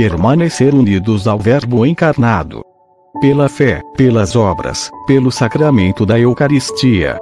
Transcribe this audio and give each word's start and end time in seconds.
permanecer 0.00 0.76
unidos 0.76 1.26
ao 1.26 1.40
Verbo 1.40 1.84
encarnado. 1.84 2.64
Pela 3.20 3.48
fé, 3.48 3.82
pelas 3.96 4.36
obras, 4.36 4.92
pelo 5.08 5.28
sacramento 5.32 6.06
da 6.06 6.16
Eucaristia. 6.16 7.18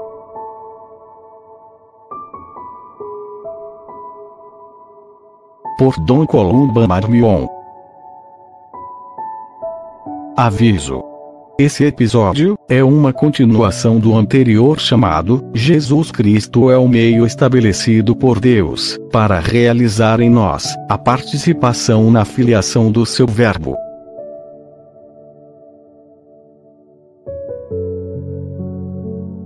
Por 5.78 5.98
Dom 6.00 6.26
Columba 6.26 6.86
Marmion. 6.86 7.48
Aviso. 10.36 11.15
Esse 11.58 11.84
episódio 11.84 12.58
é 12.68 12.84
uma 12.84 13.14
continuação 13.14 13.98
do 13.98 14.14
anterior 14.14 14.78
chamado 14.78 15.42
Jesus 15.54 16.10
Cristo 16.10 16.70
é 16.70 16.76
o 16.76 16.86
meio 16.86 17.24
estabelecido 17.24 18.14
por 18.14 18.38
Deus 18.38 18.98
para 19.10 19.40
realizar 19.40 20.20
em 20.20 20.28
nós 20.28 20.74
a 20.86 20.98
participação 20.98 22.10
na 22.10 22.26
filiação 22.26 22.92
do 22.92 23.06
seu 23.06 23.26
Verbo. 23.26 23.74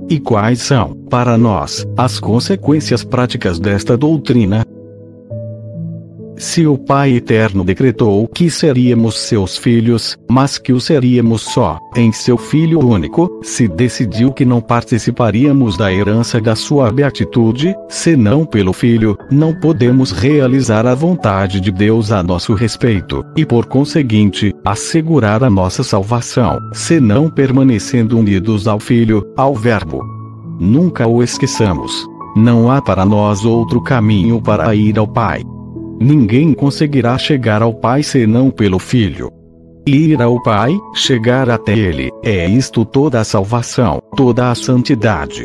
E 0.08 0.18
quais 0.18 0.62
são, 0.62 0.96
para 1.08 1.38
nós, 1.38 1.86
as 1.96 2.18
consequências 2.18 3.04
práticas 3.04 3.60
desta 3.60 3.96
doutrina? 3.96 4.66
Se 6.40 6.66
o 6.66 6.78
Pai 6.78 7.16
Eterno 7.16 7.62
decretou 7.62 8.26
que 8.26 8.48
seríamos 8.48 9.18
seus 9.18 9.58
filhos, 9.58 10.16
mas 10.26 10.56
que 10.56 10.72
o 10.72 10.80
seríamos 10.80 11.42
só, 11.42 11.78
em 11.94 12.10
seu 12.12 12.38
Filho 12.38 12.80
único, 12.80 13.40
se 13.42 13.68
decidiu 13.68 14.32
que 14.32 14.46
não 14.46 14.58
participaríamos 14.58 15.76
da 15.76 15.92
herança 15.92 16.40
da 16.40 16.56
sua 16.56 16.90
beatitude, 16.90 17.74
senão 17.90 18.46
pelo 18.46 18.72
Filho, 18.72 19.18
não 19.30 19.54
podemos 19.54 20.12
realizar 20.12 20.86
a 20.86 20.94
vontade 20.94 21.60
de 21.60 21.70
Deus 21.70 22.10
a 22.10 22.22
nosso 22.22 22.54
respeito, 22.54 23.22
e 23.36 23.44
por 23.44 23.66
conseguinte, 23.66 24.54
assegurar 24.64 25.44
a 25.44 25.50
nossa 25.50 25.82
salvação, 25.82 26.58
senão 26.72 27.28
permanecendo 27.28 28.18
unidos 28.18 28.66
ao 28.66 28.80
Filho, 28.80 29.30
ao 29.36 29.54
Verbo. 29.54 30.02
Nunca 30.58 31.06
o 31.06 31.22
esqueçamos. 31.22 31.92
Não 32.34 32.70
há 32.70 32.80
para 32.80 33.04
nós 33.04 33.44
outro 33.44 33.82
caminho 33.82 34.40
para 34.40 34.74
ir 34.74 34.98
ao 34.98 35.06
Pai. 35.06 35.42
Ninguém 36.00 36.54
conseguirá 36.54 37.18
chegar 37.18 37.60
ao 37.60 37.74
Pai 37.74 38.02
senão 38.02 38.50
pelo 38.50 38.78
Filho. 38.78 39.30
Ir 39.86 40.22
ao 40.22 40.42
Pai, 40.42 40.74
chegar 40.94 41.50
até 41.50 41.76
Ele, 41.76 42.10
é 42.24 42.48
isto 42.48 42.86
toda 42.86 43.20
a 43.20 43.24
salvação, 43.24 44.00
toda 44.16 44.50
a 44.50 44.54
santidade. 44.54 45.44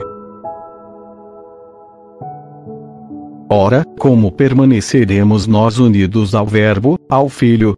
Ora, 3.49 3.83
como 3.99 4.31
permaneceremos 4.31 5.45
nós 5.45 5.77
unidos 5.77 6.33
ao 6.33 6.45
Verbo, 6.45 6.97
ao 7.09 7.27
Filho? 7.27 7.77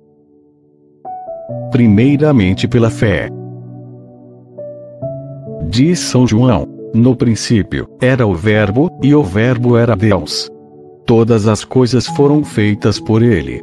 Primeiramente 1.71 2.67
pela 2.67 2.91
fé. 2.91 3.27
Diz 5.67 5.97
São 5.97 6.27
João: 6.27 6.67
No 6.93 7.15
princípio, 7.15 7.89
era 7.99 8.27
o 8.27 8.35
Verbo, 8.35 8.95
e 9.01 9.15
o 9.15 9.23
Verbo 9.23 9.75
era 9.75 9.95
Deus. 9.95 10.47
Todas 11.07 11.47
as 11.47 11.63
coisas 11.63 12.05
foram 12.05 12.43
feitas 12.43 12.99
por 12.99 13.23
ele. 13.23 13.61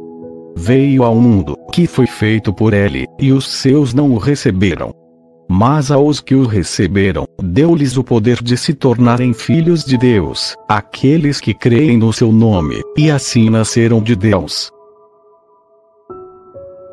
Veio 0.57 1.03
ao 1.03 1.13
mundo, 1.13 1.55
que 1.71 1.85
foi 1.85 2.07
feito 2.07 2.51
por 2.51 2.73
ele, 2.73 3.05
e 3.19 3.31
os 3.31 3.47
seus 3.47 3.93
não 3.93 4.11
o 4.13 4.17
receberam. 4.17 4.91
Mas 5.47 5.91
aos 5.91 6.19
que 6.19 6.33
o 6.33 6.47
receberam, 6.47 7.27
deu-lhes 7.39 7.97
o 7.97 8.03
poder 8.03 8.41
de 8.41 8.57
se 8.57 8.73
tornarem 8.73 9.31
filhos 9.31 9.85
de 9.85 9.95
Deus, 9.95 10.55
aqueles 10.67 11.39
que 11.39 11.53
creem 11.53 11.97
no 11.97 12.11
seu 12.11 12.31
nome, 12.31 12.81
e 12.97 13.11
assim 13.11 13.47
nasceram 13.47 14.01
de 14.01 14.15
Deus. 14.15 14.71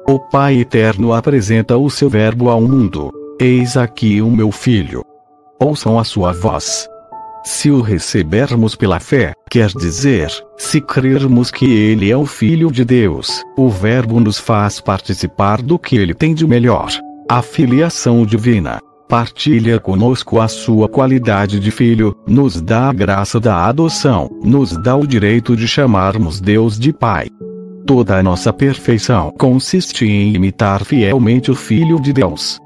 O 0.06 0.18
Pai 0.18 0.58
Eterno 0.58 1.14
apresenta 1.14 1.78
o 1.78 1.88
seu 1.88 2.10
Verbo 2.10 2.50
ao 2.50 2.60
mundo. 2.60 3.10
Eis 3.40 3.74
aqui 3.78 4.20
o 4.20 4.30
meu 4.30 4.52
filho. 4.52 5.02
Ouçam 5.58 5.98
a 5.98 6.04
sua 6.04 6.34
voz. 6.34 6.86
Se 7.44 7.70
o 7.70 7.80
recebermos 7.80 8.76
pela 8.76 9.00
fé, 9.00 9.32
quer 9.50 9.68
dizer, 9.68 10.30
se 10.56 10.80
crermos 10.80 11.50
que 11.50 11.64
ele 11.64 12.10
é 12.10 12.16
o 12.16 12.24
Filho 12.24 12.70
de 12.70 12.84
Deus, 12.84 13.42
o 13.56 13.68
Verbo 13.68 14.20
nos 14.20 14.38
faz 14.38 14.80
participar 14.80 15.60
do 15.60 15.78
que 15.78 15.96
ele 15.96 16.14
tem 16.14 16.34
de 16.34 16.46
melhor 16.46 16.88
a 17.28 17.42
filiação 17.42 18.24
divina. 18.26 18.78
Partilha 19.08 19.80
conosco 19.80 20.40
a 20.40 20.48
sua 20.48 20.88
qualidade 20.88 21.58
de 21.58 21.70
filho, 21.70 22.16
nos 22.26 22.60
dá 22.60 22.88
a 22.88 22.92
graça 22.92 23.40
da 23.40 23.66
adoção, 23.66 24.30
nos 24.42 24.76
dá 24.76 24.94
o 24.96 25.06
direito 25.06 25.56
de 25.56 25.66
chamarmos 25.66 26.40
Deus 26.40 26.78
de 26.78 26.92
Pai. 26.92 27.28
Toda 27.86 28.18
a 28.18 28.22
nossa 28.22 28.52
perfeição 28.52 29.32
consiste 29.38 30.06
em 30.06 30.34
imitar 30.34 30.84
fielmente 30.84 31.50
o 31.50 31.54
Filho 31.54 32.00
de 32.00 32.12
Deus. 32.12 32.61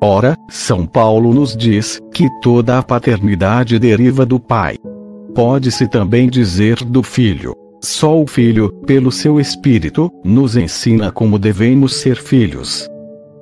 Ora, 0.00 0.36
São 0.48 0.86
Paulo 0.86 1.34
nos 1.34 1.56
diz 1.56 1.98
que 2.14 2.28
toda 2.40 2.78
a 2.78 2.82
paternidade 2.82 3.78
deriva 3.78 4.24
do 4.24 4.38
Pai. 4.38 4.76
Pode-se 5.34 5.88
também 5.88 6.28
dizer 6.28 6.76
do 6.84 7.02
Filho. 7.02 7.52
Só 7.82 8.20
o 8.20 8.26
Filho, 8.26 8.72
pelo 8.86 9.10
seu 9.10 9.40
Espírito, 9.40 10.10
nos 10.24 10.56
ensina 10.56 11.10
como 11.10 11.38
devemos 11.38 11.96
ser 11.96 12.16
filhos. 12.16 12.88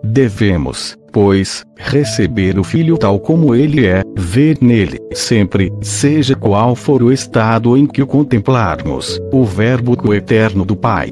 Devemos, 0.02 0.96
pois, 1.12 1.62
receber 1.76 2.58
o 2.58 2.64
Filho 2.64 2.96
tal 2.96 3.18
como 3.20 3.54
ele 3.54 3.86
é, 3.86 4.02
ver 4.16 4.56
nele, 4.60 4.98
sempre, 5.12 5.70
seja 5.82 6.34
qual 6.34 6.74
for 6.74 7.02
o 7.02 7.12
estado 7.12 7.76
em 7.76 7.86
que 7.86 8.02
o 8.02 8.06
contemplarmos, 8.06 9.18
o 9.32 9.44
Verbo 9.44 9.96
coeterno 9.96 10.64
do 10.64 10.76
Pai. 10.76 11.10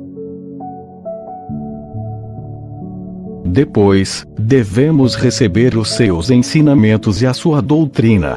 Depois, 3.54 4.26
devemos 4.36 5.14
receber 5.14 5.76
os 5.76 5.90
seus 5.90 6.28
ensinamentos 6.28 7.22
e 7.22 7.26
a 7.26 7.32
sua 7.32 7.62
doutrina. 7.62 8.34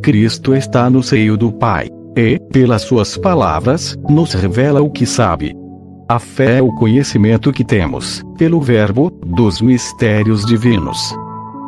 Cristo 0.00 0.54
está 0.54 0.88
no 0.88 1.02
seio 1.02 1.36
do 1.36 1.50
Pai, 1.50 1.90
e, 2.16 2.38
pelas 2.52 2.82
suas 2.82 3.16
palavras, 3.16 3.96
nos 4.08 4.34
revela 4.34 4.80
o 4.80 4.88
que 4.88 5.04
sabe. 5.04 5.52
A 6.08 6.20
fé 6.20 6.58
é 6.58 6.62
o 6.62 6.72
conhecimento 6.76 7.50
que 7.50 7.64
temos, 7.64 8.22
pelo 8.38 8.60
Verbo, 8.60 9.10
dos 9.26 9.60
mistérios 9.60 10.46
divinos. 10.46 11.12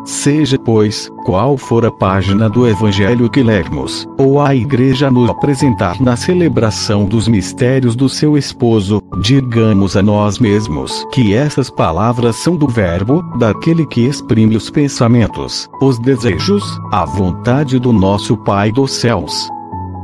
Seja, 0.04 0.58
pois, 0.58 1.10
qual 1.24 1.56
for 1.56 1.86
a 1.86 1.90
página 1.90 2.48
do 2.48 2.68
Evangelho 2.68 3.30
que 3.30 3.42
lermos, 3.42 4.06
ou 4.18 4.38
a 4.38 4.54
Igreja 4.54 5.10
nos 5.10 5.30
apresentar 5.30 5.98
na 6.00 6.14
celebração 6.14 7.06
dos 7.06 7.26
mistérios 7.26 7.96
do 7.96 8.08
seu 8.08 8.36
esposo, 8.36 9.02
digamos 9.20 9.96
a 9.96 10.02
nós 10.02 10.38
mesmos 10.38 11.06
que 11.10 11.34
essas 11.34 11.70
palavras 11.70 12.36
são 12.36 12.54
do 12.54 12.68
Verbo, 12.68 13.22
daquele 13.38 13.86
que 13.86 14.02
exprime 14.02 14.56
os 14.56 14.68
pensamentos, 14.68 15.70
os 15.80 15.98
desejos, 15.98 16.62
a 16.92 17.06
vontade 17.06 17.78
do 17.78 17.92
nosso 17.92 18.36
Pai 18.36 18.70
dos 18.70 18.92
céus. 18.92 19.48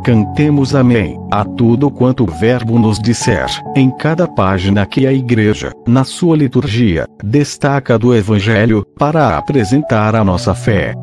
Cantemos 0.03 0.75
Amém 0.75 1.19
a 1.31 1.45
tudo 1.45 1.91
quanto 1.91 2.25
o 2.25 2.27
Verbo 2.27 2.79
nos 2.79 2.99
disser, 2.99 3.49
em 3.77 3.91
cada 3.91 4.27
página 4.27 4.87
que 4.87 5.07
a 5.07 5.13
Igreja, 5.13 5.73
na 5.87 6.05
sua 6.05 6.37
liturgia, 6.37 7.07
destaca 7.23 7.99
do 7.99 8.15
Evangelho, 8.15 8.87
para 8.99 9.37
apresentar 9.37 10.17
a 10.17 10.25
nossa 10.25 10.55
fé. 10.55 10.95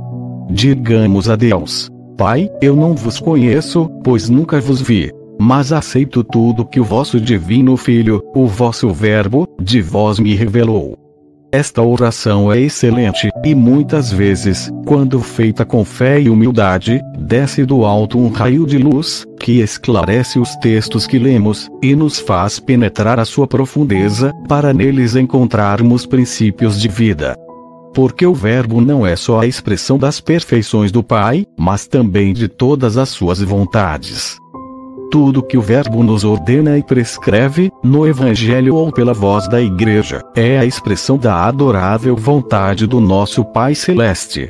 Digamos 0.49 1.29
a 1.29 1.35
Deus: 1.35 1.89
Pai, 2.17 2.49
eu 2.59 2.75
não 2.75 2.95
vos 2.95 3.19
conheço, 3.19 3.87
pois 4.03 4.29
nunca 4.29 4.59
vos 4.59 4.81
vi. 4.81 5.11
Mas 5.39 5.71
aceito 5.71 6.23
tudo 6.23 6.65
que 6.65 6.79
o 6.79 6.83
vosso 6.83 7.21
Divino 7.21 7.77
Filho, 7.77 8.23
o 8.33 8.47
vosso 8.47 8.89
Verbo, 8.89 9.47
de 9.61 9.79
vós 9.79 10.17
me 10.19 10.33
revelou. 10.33 11.06
Esta 11.49 11.81
oração 11.81 12.51
é 12.51 12.59
excelente, 12.59 13.29
e 13.45 13.55
muitas 13.55 14.11
vezes, 14.11 14.69
quando 14.85 15.21
feita 15.21 15.63
com 15.63 15.85
fé 15.85 16.19
e 16.19 16.29
humildade, 16.29 17.01
desce 17.17 17.65
do 17.65 17.85
alto 17.85 18.19
um 18.19 18.27
raio 18.27 18.65
de 18.65 18.77
luz, 18.77 19.25
que 19.39 19.61
esclarece 19.61 20.39
os 20.39 20.53
textos 20.57 21.07
que 21.07 21.17
lemos, 21.17 21.69
e 21.81 21.95
nos 21.95 22.19
faz 22.19 22.59
penetrar 22.59 23.17
a 23.17 23.23
sua 23.23 23.47
profundeza, 23.47 24.33
para 24.49 24.73
neles 24.73 25.15
encontrarmos 25.15 26.05
princípios 26.05 26.81
de 26.81 26.89
vida. 26.89 27.37
Porque 27.93 28.25
o 28.25 28.33
Verbo 28.33 28.81
não 28.81 29.07
é 29.07 29.15
só 29.15 29.39
a 29.39 29.47
expressão 29.47 29.97
das 29.97 30.19
perfeições 30.19 30.91
do 30.91 31.01
Pai, 31.01 31.45
mas 31.57 31.87
também 31.87 32.33
de 32.33 32.49
todas 32.49 32.97
as 32.97 33.07
suas 33.07 33.41
vontades. 33.41 34.37
Tudo 35.09 35.41
que 35.41 35.57
o 35.57 35.61
Verbo 35.61 36.03
nos 36.03 36.23
ordena 36.23 36.77
e 36.77 36.83
prescreve, 36.83 37.71
no 37.83 38.05
Evangelho 38.05 38.75
ou 38.75 38.91
pela 38.91 39.13
voz 39.13 39.47
da 39.47 39.61
Igreja, 39.61 40.21
é 40.35 40.59
a 40.59 40.65
expressão 40.65 41.17
da 41.17 41.45
adorável 41.45 42.15
vontade 42.15 42.85
do 42.85 42.99
nosso 42.99 43.45
Pai 43.45 43.73
Celeste. 43.73 44.49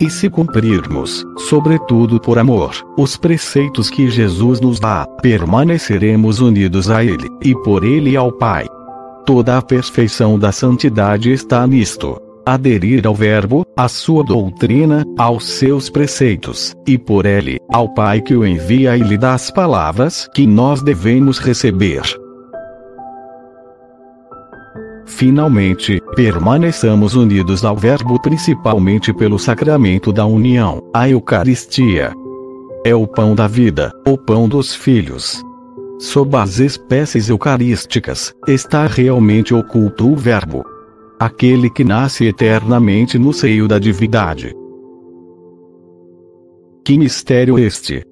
E 0.00 0.08
se 0.08 0.30
cumprirmos, 0.30 1.26
sobretudo 1.36 2.18
por 2.18 2.38
amor, 2.38 2.72
os 2.96 3.18
preceitos 3.18 3.90
que 3.90 4.08
Jesus 4.08 4.58
nos 4.58 4.80
dá, 4.80 5.06
permaneceremos 5.20 6.40
unidos 6.40 6.90
a 6.90 7.04
Ele, 7.04 7.28
e 7.42 7.54
por 7.54 7.84
Ele 7.84 8.16
ao 8.16 8.32
Pai. 8.32 8.66
Toda 9.26 9.58
a 9.58 9.62
perfeição 9.62 10.38
da 10.38 10.50
santidade 10.50 11.30
está 11.30 11.66
nisto 11.66 12.29
aderir 12.54 13.06
ao 13.06 13.14
Verbo, 13.14 13.64
à 13.76 13.88
sua 13.88 14.24
doutrina, 14.24 15.04
aos 15.16 15.44
seus 15.44 15.88
preceitos, 15.88 16.74
e 16.86 16.98
por 16.98 17.26
ele, 17.26 17.58
ao 17.72 17.88
Pai 17.94 18.20
que 18.20 18.34
o 18.34 18.46
envia 18.46 18.96
e 18.96 19.00
lhe 19.00 19.16
dá 19.16 19.34
as 19.34 19.50
palavras 19.50 20.28
que 20.34 20.46
nós 20.46 20.82
devemos 20.82 21.38
receber. 21.38 22.02
Finalmente, 25.06 26.00
permaneçamos 26.14 27.14
unidos 27.14 27.64
ao 27.64 27.76
Verbo 27.76 28.20
principalmente 28.20 29.12
pelo 29.12 29.38
sacramento 29.38 30.12
da 30.12 30.24
união, 30.24 30.82
a 30.94 31.08
Eucaristia. 31.08 32.12
É 32.84 32.94
o 32.94 33.06
pão 33.06 33.34
da 33.34 33.46
vida, 33.46 33.92
o 34.06 34.16
pão 34.16 34.48
dos 34.48 34.74
filhos. 34.74 35.42
Sob 35.98 36.34
as 36.36 36.58
espécies 36.58 37.28
eucarísticas, 37.28 38.34
está 38.48 38.86
realmente 38.86 39.52
oculto 39.52 40.10
o 40.10 40.16
Verbo. 40.16 40.64
Aquele 41.20 41.68
que 41.68 41.84
nasce 41.84 42.24
eternamente 42.24 43.18
no 43.18 43.30
seio 43.30 43.68
da 43.68 43.78
divindade. 43.78 44.54
Que 46.82 46.96
mistério 46.96 47.58
este! 47.58 48.02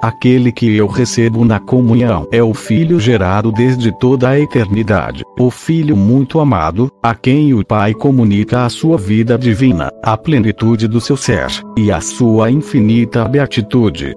Aquele 0.00 0.52
que 0.52 0.76
eu 0.76 0.86
recebo 0.86 1.44
na 1.44 1.58
comunhão 1.58 2.28
é 2.30 2.40
o 2.40 2.54
Filho 2.54 3.00
gerado 3.00 3.50
desde 3.50 3.90
toda 3.98 4.28
a 4.28 4.38
eternidade, 4.38 5.24
o 5.40 5.50
Filho 5.50 5.96
muito 5.96 6.38
amado, 6.38 6.88
a 7.02 7.16
quem 7.16 7.52
o 7.52 7.66
Pai 7.66 7.94
comunica 7.94 8.64
a 8.64 8.68
sua 8.68 8.96
vida 8.96 9.36
divina, 9.36 9.90
a 10.00 10.16
plenitude 10.16 10.86
do 10.86 11.00
seu 11.00 11.16
ser, 11.16 11.48
e 11.76 11.90
a 11.90 12.00
sua 12.00 12.48
infinita 12.48 13.26
beatitude. 13.26 14.14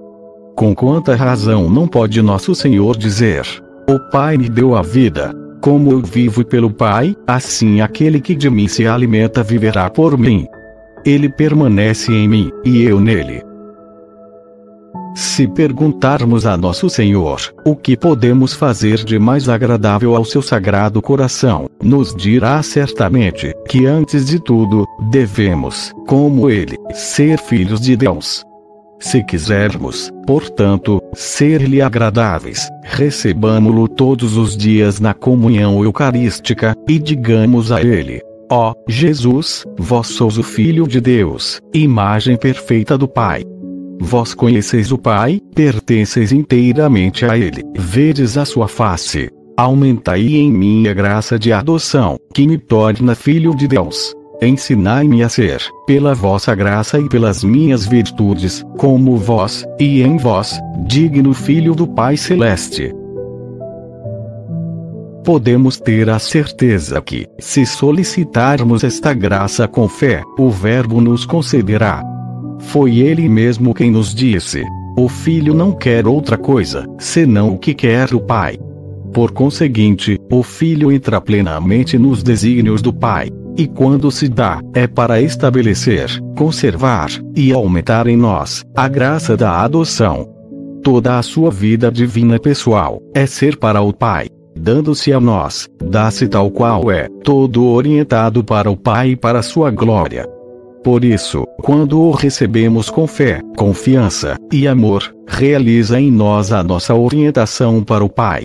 Com 0.56 0.76
quanta 0.76 1.16
razão 1.16 1.68
não 1.68 1.88
pode 1.88 2.22
nosso 2.22 2.54
Senhor 2.54 2.96
dizer: 2.96 3.44
O 3.90 4.00
Pai 4.12 4.38
me 4.38 4.50
deu 4.50 4.76
a 4.76 4.84
vida. 4.84 5.45
Como 5.66 5.92
eu 5.92 6.00
vivo 6.00 6.46
pelo 6.46 6.70
Pai, 6.70 7.16
assim 7.26 7.82
aquele 7.82 8.22
que 8.22 8.36
de 8.36 8.52
mim 8.52 8.68
se 8.68 8.86
alimenta 8.86 9.42
viverá 9.42 9.90
por 9.90 10.16
mim. 10.16 10.46
Ele 11.04 11.28
permanece 11.28 12.12
em 12.12 12.28
mim, 12.28 12.52
e 12.64 12.84
eu 12.84 13.00
nele. 13.00 13.42
Se 15.16 15.48
perguntarmos 15.48 16.46
a 16.46 16.56
Nosso 16.56 16.88
Senhor, 16.88 17.42
o 17.66 17.76
que 17.76 17.98
podemos 17.98 18.54
fazer 18.54 19.04
de 19.04 19.18
mais 19.18 19.50
agradável 19.50 20.16
ao 20.16 20.24
seu 20.24 20.44
sagrado 20.44 21.02
coração, 21.02 21.68
nos 21.82 22.16
dirá 22.16 22.62
certamente, 22.62 23.52
que 23.68 23.88
antes 23.88 24.28
de 24.28 24.40
tudo, 24.40 24.86
devemos, 25.10 25.92
como 26.06 26.48
Ele, 26.48 26.78
ser 26.94 27.40
filhos 27.40 27.82
de 27.82 27.98
Deus. 27.98 28.46
Se 29.00 29.24
quisermos, 29.24 30.10
portanto, 30.26 31.02
ser-lhe 31.14 31.82
agradáveis, 31.82 32.70
recebamo-lo 32.84 33.88
todos 33.88 34.38
os 34.38 34.56
dias 34.56 35.00
na 35.00 35.14
comunhão 35.14 35.84
eucarística, 35.84 36.76
e 36.88 36.98
digamos 36.98 37.72
a 37.72 37.82
Ele: 37.82 38.22
Ó 38.52 38.72
oh, 38.72 38.92
Jesus, 38.92 39.64
vós 39.78 40.08
sois 40.08 40.38
o 40.38 40.44
Filho 40.44 40.88
de 40.88 41.02
Deus, 41.02 41.60
imagem 41.74 42.38
perfeita 42.38 42.98
do 42.98 43.08
Pai. 43.08 43.44
Vós 44.00 44.34
conheceis 44.34 44.92
o 44.92 44.98
Pai, 44.98 45.40
pertenceis 45.54 46.32
inteiramente 46.32 47.26
a 47.26 47.38
Ele, 47.38 47.64
vedes 47.78 48.38
a 48.38 48.46
sua 48.46 48.68
face. 48.68 49.30
Aumentai 49.58 50.22
em 50.22 50.52
mim 50.52 50.88
a 50.88 50.94
graça 50.94 51.40
de 51.40 51.54
adoção, 51.54 52.18
que 52.34 52.46
me 52.46 52.58
torna 52.58 53.16
filho 53.16 53.56
de 53.56 53.68
Deus. 53.68 54.14
Ensinai-me 54.42 55.24
a 55.24 55.30
ser, 55.30 55.62
pela 55.88 56.14
vossa 56.14 56.54
graça 56.54 57.00
e 57.00 57.08
pelas 57.08 57.44
minhas 57.44 57.86
virtudes, 57.86 58.66
como 58.78 59.18
vós, 59.18 59.66
e 59.80 60.02
em 60.02 60.18
vós, 60.18 60.60
digno 60.86 61.34
filho 61.34 61.74
do 61.74 61.88
Pai 61.88 62.18
Celeste. 62.18 62.94
Podemos 65.24 65.80
ter 65.80 66.10
a 66.10 66.20
certeza 66.20 67.02
que, 67.02 67.26
se 67.40 67.66
solicitarmos 67.66 68.84
esta 68.84 69.14
graça 69.14 69.68
com 69.68 69.88
fé, 69.88 70.22
o 70.38 70.50
Verbo 70.52 71.02
nos 71.02 71.26
concederá. 71.26 72.04
Foi 72.60 73.00
ele 73.00 73.28
mesmo 73.28 73.74
quem 73.74 73.90
nos 73.90 74.14
disse: 74.14 74.64
O 74.98 75.10
filho 75.10 75.54
não 75.54 75.72
quer 75.72 76.06
outra 76.06 76.38
coisa, 76.38 76.86
senão 77.00 77.56
o 77.56 77.58
que 77.58 77.74
quer 77.74 78.14
o 78.14 78.20
pai. 78.20 78.60
Por 79.16 79.32
conseguinte, 79.32 80.20
o 80.30 80.44
filho 80.44 80.92
entra 80.92 81.22
plenamente 81.22 81.98
nos 81.98 82.22
desígnios 82.22 82.82
do 82.82 82.92
pai. 82.92 83.30
E 83.58 83.66
quando 83.66 84.12
se 84.12 84.28
dá, 84.28 84.60
é 84.74 84.88
para 84.88 85.22
estabelecer, 85.22 86.10
conservar 86.38 87.10
e 87.34 87.54
aumentar 87.54 88.08
em 88.08 88.18
nós 88.18 88.66
a 88.76 88.90
graça 88.90 89.38
da 89.38 89.62
adoção. 89.62 90.30
Toda 90.84 91.18
a 91.18 91.24
sua 91.24 91.50
vida 91.50 91.90
divina 91.90 92.38
pessoal 92.38 93.02
é 93.14 93.26
ser 93.26 93.56
para 93.56 93.82
o 93.82 93.94
Pai, 93.94 94.28
dando-se 94.54 95.14
a 95.14 95.20
nós, 95.22 95.70
dá-se 95.82 96.28
tal 96.28 96.52
qual 96.52 96.92
é, 96.92 97.08
todo 97.24 97.66
orientado 97.68 98.44
para 98.44 98.70
o 98.70 98.76
Pai 98.76 99.12
e 99.12 99.16
para 99.16 99.42
sua 99.42 99.72
glória. 99.72 100.28
Por 100.84 101.06
isso, 101.06 101.46
quando 101.64 102.02
o 102.02 102.12
recebemos 102.12 102.90
com 102.90 103.08
fé, 103.08 103.42
confiança 103.56 104.36
e 104.52 104.68
amor, 104.68 105.16
realiza 105.26 105.98
em 106.02 106.12
nós 106.12 106.52
a 106.52 106.62
nossa 106.62 106.94
orientação 106.94 107.82
para 107.82 108.04
o 108.04 108.10
Pai. 108.10 108.44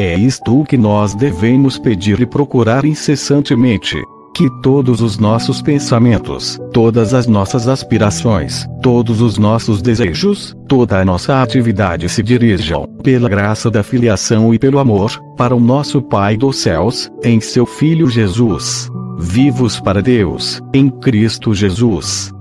É 0.00 0.14
isto 0.14 0.62
que 0.62 0.78
nós 0.78 1.12
devemos 1.12 1.76
pedir 1.76 2.20
e 2.20 2.24
procurar 2.24 2.84
incessantemente. 2.84 4.00
Que 4.32 4.48
todos 4.62 5.00
os 5.00 5.18
nossos 5.18 5.60
pensamentos, 5.60 6.56
todas 6.72 7.12
as 7.12 7.26
nossas 7.26 7.66
aspirações, 7.66 8.64
todos 8.80 9.20
os 9.20 9.38
nossos 9.38 9.82
desejos, 9.82 10.56
toda 10.68 11.00
a 11.00 11.04
nossa 11.04 11.42
atividade 11.42 12.08
se 12.08 12.22
dirijam, 12.22 12.86
pela 13.02 13.28
graça 13.28 13.68
da 13.68 13.82
filiação 13.82 14.54
e 14.54 14.58
pelo 14.60 14.78
amor, 14.78 15.20
para 15.36 15.56
o 15.56 15.58
nosso 15.58 16.00
Pai 16.00 16.36
dos 16.36 16.58
céus, 16.58 17.10
em 17.24 17.40
seu 17.40 17.66
Filho 17.66 18.08
Jesus 18.08 18.88
vivos 19.18 19.80
para 19.80 20.00
Deus, 20.00 20.60
em 20.72 20.88
Cristo 20.88 21.52
Jesus. 21.52 22.32